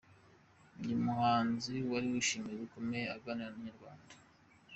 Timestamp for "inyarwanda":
3.59-4.13